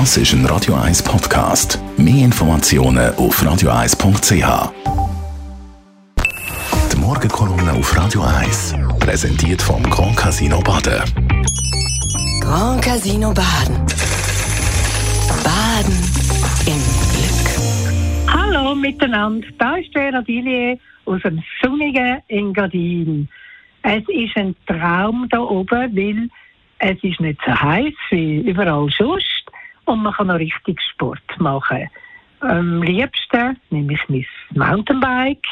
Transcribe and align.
Das 0.00 0.16
ist 0.16 0.32
ein 0.32 0.44
Radio 0.46 0.74
1 0.74 1.04
Podcast. 1.04 1.78
Mehr 1.96 2.24
Informationen 2.24 3.14
auf 3.14 3.40
radio1.ch. 3.40 4.72
Die 6.92 6.96
Morgenkolumne 6.96 7.72
auf 7.74 7.96
Radio 7.96 8.22
1 8.22 8.74
präsentiert 8.98 9.62
vom 9.62 9.80
Grand 9.84 10.16
Casino 10.16 10.58
Baden. 10.62 11.00
Grand 12.40 12.82
Casino 12.82 13.32
Baden. 13.32 13.86
Baden 15.44 15.96
im 16.66 16.82
Glück. 17.14 18.34
Hallo 18.34 18.74
miteinander, 18.74 19.46
da 19.60 19.76
ist 19.76 19.92
Vera 19.92 20.22
Dillier 20.22 20.76
aus 21.04 21.22
dem 21.22 21.40
sonnigen 21.62 22.20
Engadin. 22.26 23.28
Es 23.82 24.02
ist 24.08 24.36
ein 24.36 24.56
Traum 24.66 25.28
da 25.30 25.38
oben, 25.38 25.96
weil 25.96 26.28
es 26.80 27.02
ist 27.04 27.20
nicht 27.20 27.38
so 27.46 27.52
heiß 27.54 27.94
wie 28.10 28.38
überall 28.40 28.88
sonst 28.98 29.43
und 29.86 30.02
man 30.02 30.12
kann 30.12 30.28
noch 30.28 30.38
richtig 30.38 30.80
Sport 30.80 31.22
machen. 31.38 31.88
Am 32.40 32.82
liebsten 32.82 33.56
nehme 33.70 33.94
ich 33.94 34.08
mein 34.08 34.26
Mountainbike, 34.54 35.46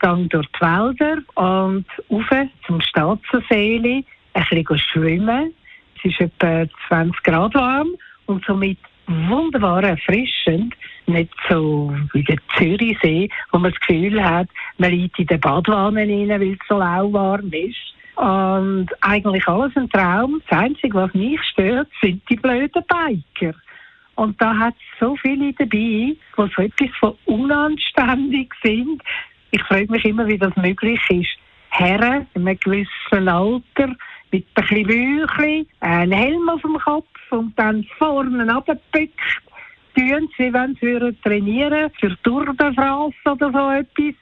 gehe 0.00 0.26
durch 0.28 0.46
die 0.46 0.60
Wälder 0.60 1.18
und 1.34 1.86
rauf 2.10 2.48
zum 2.66 2.80
Staatsseele, 2.80 4.04
ein 4.34 4.44
bisschen 4.50 4.78
schwimmen. 4.78 5.54
Es 5.98 6.04
ist 6.10 6.20
etwa 6.20 6.64
20 6.88 7.22
Grad 7.22 7.54
warm 7.54 7.88
und 8.26 8.44
somit 8.46 8.78
wunderbar 9.06 9.82
erfrischend. 9.82 10.74
Nicht 11.06 11.32
so 11.48 11.94
wie 12.12 12.24
der 12.24 12.38
Zürichsee, 12.56 13.28
wo 13.50 13.58
man 13.58 13.72
das 13.72 13.80
Gefühl 13.80 14.22
hat, 14.22 14.48
man 14.78 14.92
liegt 14.92 15.18
in 15.18 15.26
den 15.26 15.40
Badwanne 15.40 16.02
rein, 16.02 16.28
weil 16.28 16.52
es 16.52 16.58
so 16.68 16.78
lauwarm 16.78 17.52
ist. 17.52 17.94
Und 18.16 18.88
eigentlich 19.00 19.46
alles 19.48 19.76
ein 19.76 19.88
Traum. 19.90 20.42
Das 20.48 20.58
Einzige, 20.58 20.94
was 20.94 21.12
mich 21.14 21.42
stört, 21.44 21.88
sind 22.00 22.22
die 22.28 22.36
blöden 22.36 22.82
Biker. 22.86 23.54
Und 24.20 24.38
da 24.38 24.54
hat 24.54 24.74
es 24.74 24.98
so 25.00 25.16
viele 25.16 25.54
dabei, 25.54 25.70
die 25.78 26.18
so 26.36 26.44
etwas 26.44 26.90
von 27.00 27.14
unanständig 27.24 28.52
sind. 28.62 29.02
Ich 29.50 29.62
frage 29.62 29.90
mich 29.90 30.04
immer, 30.04 30.26
wie 30.26 30.36
das 30.36 30.54
möglich 30.56 31.00
ist. 31.08 31.38
Herren 31.70 32.26
in 32.34 32.46
einem 32.46 32.60
gewissen 32.60 33.28
Alter 33.28 33.96
mit 34.30 34.44
ein 34.44 34.44
bisschen 34.54 34.86
Büchli, 34.86 35.66
einen 35.80 36.12
Helm 36.12 36.50
auf 36.50 36.60
dem 36.60 36.76
Kopf 36.76 37.06
und 37.30 37.58
dann 37.58 37.82
vorne 37.96 38.40
runtergebückt, 38.40 39.40
tun 39.94 40.28
sie, 40.36 40.52
wenn 40.52 40.76
sie 40.82 41.16
trainieren 41.22 41.90
für 41.98 42.14
Tour 42.22 42.44
de 42.44 42.74
France 42.74 43.16
oder 43.24 43.50
so 43.50 43.70
etwas, 43.70 44.14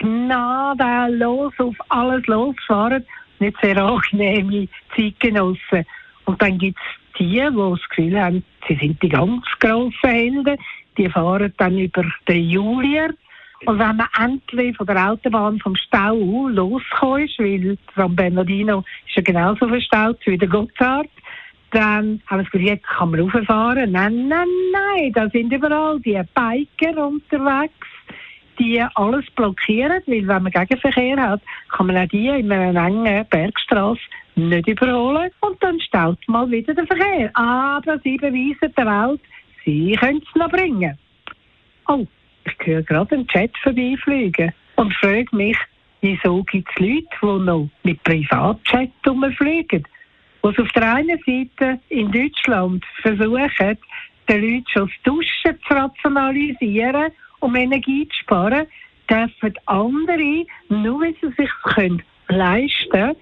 gnadenlos 0.00 1.52
auf 1.58 1.76
alles 1.90 2.26
losfahren, 2.26 3.06
nicht 3.38 3.56
sehr 3.62 3.76
angenehme 3.76 4.66
Zeitgenossen. 4.96 5.86
Und 6.24 6.42
dann 6.42 6.58
gibt 6.58 6.76
es 6.76 7.03
die, 7.18 7.40
die 7.40 7.40
das 7.40 7.88
Gefühl 7.88 8.20
haben, 8.20 8.44
sie 8.68 8.76
sind 8.76 9.02
die 9.02 9.08
ganz 9.08 9.44
grossen 9.60 9.92
Helden, 10.02 10.58
die 10.96 11.08
fahren 11.08 11.52
dann 11.58 11.78
über 11.78 12.04
den 12.28 12.48
Julier. 12.48 13.14
Und 13.66 13.78
wenn 13.78 13.96
man 13.96 14.08
endlich 14.18 14.76
von 14.76 14.86
der 14.86 15.10
Autobahn 15.10 15.58
vom 15.58 15.74
Stau 15.76 16.48
losgekommen 16.48 17.24
ist, 17.24 17.38
weil 17.38 17.78
San 17.96 18.14
Bernardino 18.14 18.84
ist 19.06 19.16
ja 19.16 19.22
genauso 19.22 19.68
verstaut 19.68 20.18
wie 20.26 20.36
der 20.36 20.48
Gotthard, 20.48 21.08
dann 21.70 22.20
haben 22.26 22.38
wir 22.40 22.44
gesagt, 22.44 22.64
jetzt 22.64 22.86
kann 22.86 23.10
man 23.10 23.20
rauffahren. 23.20 23.90
Nein, 23.90 24.28
nein, 24.28 24.46
nein, 24.72 25.12
da 25.12 25.28
sind 25.30 25.52
überall 25.52 25.98
die 26.00 26.20
Biker 26.34 27.06
unterwegs, 27.06 27.88
die 28.58 28.84
alles 28.94 29.24
blockieren, 29.34 30.02
weil 30.06 30.28
wenn 30.28 30.42
man 30.42 30.52
Gegenverkehr 30.52 31.16
hat, 31.16 31.40
kann 31.70 31.86
man 31.86 31.96
auch 31.96 32.08
die 32.08 32.28
in 32.28 32.52
einer 32.52 32.86
engen 32.86 33.26
Bergstraße 33.28 34.00
nicht 34.36 34.68
überholen 34.68 35.30
und 35.40 35.62
dann 35.62 35.80
staut 35.80 36.18
mal 36.26 36.50
wieder 36.50 36.74
der 36.74 36.86
Verkehr. 36.86 37.30
Aber 37.34 37.98
sie 38.00 38.16
beweisen 38.16 38.74
der 38.76 38.86
Welt, 38.86 39.20
sie 39.64 39.96
können 40.00 40.22
es 40.26 40.34
noch 40.34 40.50
bringen. 40.50 40.98
Oh, 41.88 42.06
ich 42.44 42.66
höre 42.66 42.82
gerade 42.82 43.14
einen 43.14 43.28
Chat 43.28 43.56
vorbeifliegen 43.62 44.52
und 44.76 44.94
frage 44.94 45.36
mich, 45.36 45.56
wieso 46.00 46.42
gibt 46.44 46.68
es 46.70 46.80
Leute, 46.80 47.06
die 47.22 47.44
noch 47.44 47.68
mit 47.82 48.02
Privatchat 48.02 48.90
rumfliegen? 49.06 49.84
was 50.44 50.58
auf 50.58 50.70
der 50.72 50.94
einen 50.96 51.18
Seite 51.24 51.80
in 51.88 52.12
Deutschland 52.12 52.84
versuchen, 53.00 53.78
den 54.28 54.42
Leuten 54.42 54.64
schon 54.66 54.90
das 54.90 55.02
Duschen 55.02 55.58
zu 55.66 55.74
rationalisieren, 55.74 57.12
um 57.40 57.56
Energie 57.56 58.06
zu 58.08 58.18
sparen, 58.18 58.66
dürfen 59.08 59.54
andere, 59.64 60.44
nur 60.68 61.00
wenn 61.00 61.16
sie 61.22 61.32
sich 61.38 61.50
können 61.62 62.02
leisten 62.28 63.16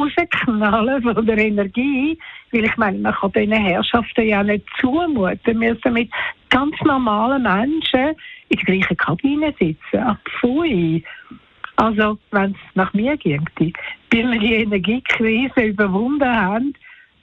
rausknallen 0.00 1.02
von 1.02 1.26
der 1.26 1.38
Energie, 1.38 2.18
weil 2.52 2.64
ich 2.64 2.76
meine, 2.76 2.98
man 2.98 3.14
kann 3.14 3.32
diesen 3.32 3.52
Herrschaften 3.52 4.26
ja 4.26 4.42
nicht 4.42 4.64
zumuten. 4.80 5.38
Wir 5.44 5.54
müssen 5.54 5.92
mit 5.92 6.10
ganz 6.50 6.74
normalen 6.82 7.42
Menschen 7.42 8.14
in 8.48 8.58
der 8.58 8.64
gleichen 8.64 8.96
Kabine 8.96 9.54
sitzen. 9.58 9.98
Ach, 9.98 10.16
pfui. 10.24 11.04
Also, 11.76 12.18
wenn 12.30 12.52
es 12.52 12.74
nach 12.74 12.92
mir 12.92 13.16
ginge, 13.16 13.44
bis 13.56 13.72
wir 14.10 14.38
die 14.38 14.54
Energiekrise 14.54 15.62
überwunden 15.62 16.28
haben, 16.28 16.74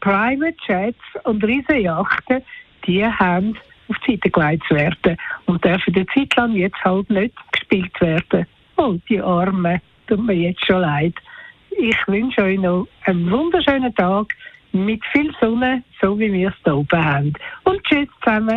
Private 0.01 0.55
Jets 0.67 0.97
und 1.23 1.43
Riesenjachten, 1.43 2.41
die 2.85 3.05
haben 3.05 3.57
auf 3.89 3.97
die 4.07 4.13
Seite 4.13 4.29
gelegt 4.29 4.63
zu 4.67 4.75
werden 4.75 5.17
und 5.45 5.63
dürfen 5.63 5.95
eine 5.95 6.05
Zeit 6.07 6.35
lang 6.35 6.53
jetzt 6.53 6.83
halt 6.83 7.09
nicht 7.09 7.35
gespielt 7.51 8.01
werden. 8.01 8.47
Oh, 8.77 8.95
die 9.09 9.21
Armen, 9.21 9.81
tut 10.07 10.25
mir 10.25 10.33
jetzt 10.33 10.65
schon 10.65 10.81
leid. 10.81 11.15
Ich 11.81 11.95
wünsche 12.07 12.41
euch 12.41 12.59
noch 12.59 12.87
einen 13.05 13.31
wunderschönen 13.31 13.93
Tag 13.95 14.27
mit 14.73 15.01
viel 15.13 15.33
Sonne, 15.39 15.81
so 16.01 16.19
wie 16.19 16.31
wir 16.31 16.49
es 16.49 16.55
hier 16.63 16.75
oben 16.75 17.05
haben. 17.05 17.33
Und 17.63 17.81
tschüss 17.85 18.07
zusammen. 18.21 18.55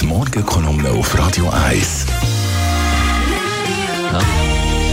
Die 0.00 0.06
Morgenkolumne 0.06 0.90
auf 0.90 1.18
Radio 1.18 1.48
1. 1.66 2.06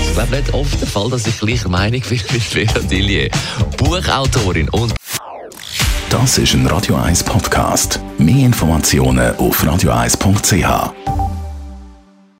Ich 0.07 0.13
glaube 0.13 0.35
nicht 0.35 0.53
oft 0.53 0.79
der 0.81 0.87
Fall, 0.87 1.09
dass 1.09 1.27
ich 1.27 1.39
gleicher 1.39 1.69
Meinung 1.69 2.01
bin 2.01 2.21
mit 2.31 2.41
Vera 2.41 2.79
Dillier. 2.79 3.29
Buchautorin 3.77 4.69
und 4.69 4.93
Das 6.09 6.37
ist 6.37 6.53
ein 6.53 6.65
Radio 6.67 6.95
1 6.95 7.23
Podcast. 7.25 8.01
Mehr 8.17 8.45
Informationen 8.45 9.35
auf 9.37 9.63
radio1.ch. 9.63 11.20